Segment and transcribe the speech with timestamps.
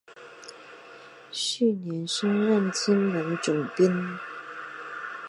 [1.31, 4.17] 翌年升任金门总兵。